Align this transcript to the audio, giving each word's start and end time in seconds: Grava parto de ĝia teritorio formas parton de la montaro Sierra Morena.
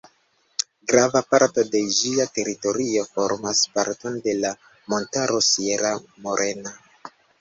Grava 0.91 1.19
parto 1.33 1.63
de 1.75 1.81
ĝia 1.97 2.25
teritorio 2.37 3.03
formas 3.17 3.61
parton 3.75 4.17
de 4.29 4.35
la 4.39 4.55
montaro 4.95 5.39
Sierra 5.53 5.93
Morena. 6.27 6.79